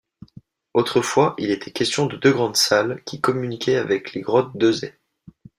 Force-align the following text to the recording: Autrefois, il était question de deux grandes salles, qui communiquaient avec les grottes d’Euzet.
Autrefois, 0.73 1.35
il 1.37 1.51
était 1.51 1.69
question 1.69 2.07
de 2.07 2.17
deux 2.17 2.33
grandes 2.33 2.55
salles, 2.57 3.03
qui 3.05 3.21
communiquaient 3.21 3.75
avec 3.75 4.13
les 4.13 4.21
grottes 4.21 4.57
d’Euzet. 4.57 4.97